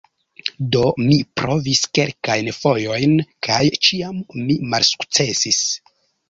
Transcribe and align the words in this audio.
Do 0.75 0.79
mi 1.01 1.17
provis 1.41 1.81
kelkajn 1.97 2.49
fojojn, 2.61 3.13
kaj 3.49 3.61
ĉiam 3.89 4.19
mi 4.47 4.57
malsukcesis. 4.73 5.63